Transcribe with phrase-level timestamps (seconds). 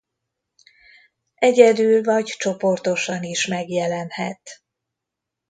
[1.35, 4.61] Egyedül vagy csoportosan is megjelenhet.